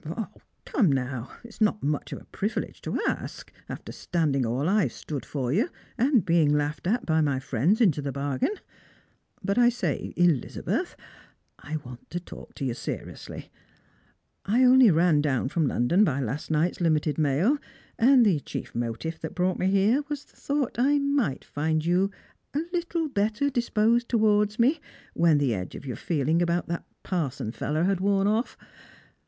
"O, 0.07 0.29
come 0.65 0.91
now. 0.91 1.31
It's 1.43 1.61
not 1.61 1.83
much 1.83 2.11
of 2.11 2.19
a 2.19 2.25
privilege 2.25 2.81
to 2.81 2.99
ask, 3.07 3.53
after 3.69 3.91
standing 3.91 4.47
all 4.47 4.67
I've 4.67 4.93
stood 4.93 5.23
for 5.27 5.53
you, 5.53 5.69
and 5.95 6.25
being 6.25 6.51
laughed 6.51 6.87
at 6.87 7.05
by 7.05 7.21
my 7.21 7.39
friends 7.39 7.79
into 7.79 8.01
the 8.01 8.11
bargain. 8.11 8.55
But 9.43 9.59
I 9.59 9.69
say, 9.69 10.11
Elizabeth, 10.17 10.95
I 11.59 11.77
want 11.85 12.09
to 12.09 12.19
talk 12.19 12.55
to 12.55 12.65
you 12.65 12.73
seriously. 12.73 13.51
I 14.43 14.63
only 14.63 14.89
ran 14.89 15.21
down 15.21 15.49
from 15.49 15.67
London 15.67 16.03
by 16.03 16.19
last 16.19 16.49
night'a 16.49 16.81
limited 16.81 17.19
mail; 17.19 17.59
and 17.99 18.25
the 18.25 18.39
chief 18.39 18.73
motive 18.73 19.19
that 19.19 19.35
brought 19.35 19.59
me 19.59 19.67
here 19.69 20.01
waa 20.09 20.15
the 20.15 20.35
thought 20.35 20.73
that 20.77 20.81
I 20.83 20.97
might 20.97 21.43
find 21.45 21.85
you 21.85 22.09
a 22.55 22.61
little 22.73 23.07
better 23.07 23.51
disposed 23.51 24.09
towards 24.09 24.57
me, 24.57 24.79
when 25.13 25.37
the 25.37 25.53
edge 25.53 25.75
of 25.75 25.85
your 25.85 25.95
feelings 25.95 26.41
about 26.41 26.67
that 26.69 26.85
parson 27.03 27.51
fellow 27.51 27.83
had 27.83 27.99
worn 28.01 28.25
off. 28.25 28.57